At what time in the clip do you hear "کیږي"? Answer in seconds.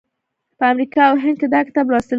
2.07-2.09